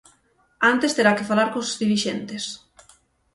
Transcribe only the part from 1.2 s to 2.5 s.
falar cos dirixentes.